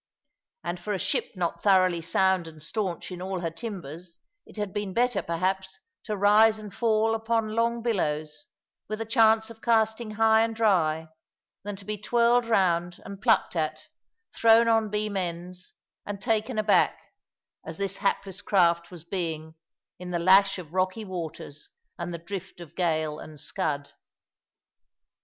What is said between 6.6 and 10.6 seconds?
fall upon long billows, with a chance of casting high and